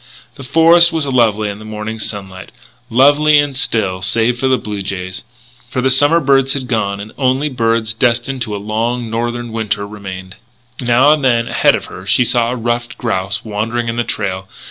The 0.33 0.43
forest 0.43 0.91
was 0.91 1.05
lovely 1.05 1.47
in 1.47 1.59
the 1.59 1.63
morning 1.63 1.99
sunlight 1.99 2.51
lovely 2.89 3.37
and 3.37 3.55
still 3.55 4.01
save 4.01 4.39
for 4.39 4.47
the 4.47 4.57
blue 4.57 4.81
jays 4.81 5.23
for 5.69 5.79
the 5.79 5.91
summer 5.91 6.19
birds 6.19 6.53
had 6.53 6.67
gone 6.67 6.99
and 6.99 7.11
only 7.19 7.49
birds 7.49 7.93
destined 7.93 8.41
to 8.41 8.55
a 8.55 8.57
long 8.57 9.11
Northern 9.11 9.51
winter 9.51 9.85
remained. 9.85 10.37
Now 10.81 11.11
and 11.13 11.23
then, 11.23 11.47
ahead 11.47 11.75
of 11.75 11.85
her, 11.85 12.07
she 12.07 12.23
saw 12.23 12.49
a 12.49 12.55
ruffed 12.55 12.97
grouse 12.97 13.45
wandering 13.45 13.89
in 13.89 13.95
the 13.95 14.03
trail. 14.03 14.47